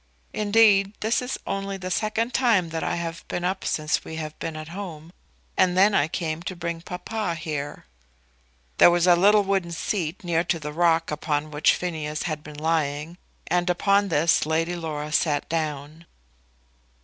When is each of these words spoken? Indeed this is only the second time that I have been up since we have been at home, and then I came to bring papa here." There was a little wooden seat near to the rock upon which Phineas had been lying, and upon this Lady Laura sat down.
Indeed 0.33 0.93
this 1.01 1.21
is 1.21 1.37
only 1.45 1.77
the 1.77 1.91
second 1.91 2.33
time 2.33 2.69
that 2.69 2.83
I 2.83 2.95
have 2.95 3.23
been 3.27 3.43
up 3.43 3.63
since 3.63 4.03
we 4.03 4.15
have 4.15 4.33
been 4.39 4.55
at 4.55 4.69
home, 4.69 5.13
and 5.55 5.77
then 5.77 5.93
I 5.93 6.07
came 6.07 6.41
to 6.41 6.55
bring 6.55 6.81
papa 6.81 7.35
here." 7.35 7.85
There 8.79 8.89
was 8.89 9.05
a 9.05 9.15
little 9.15 9.43
wooden 9.43 9.69
seat 9.71 10.23
near 10.23 10.43
to 10.43 10.57
the 10.59 10.73
rock 10.73 11.11
upon 11.11 11.51
which 11.51 11.75
Phineas 11.75 12.23
had 12.23 12.43
been 12.43 12.57
lying, 12.57 13.19
and 13.45 13.69
upon 13.69 14.07
this 14.07 14.43
Lady 14.47 14.75
Laura 14.75 15.11
sat 15.11 15.47
down. 15.47 16.07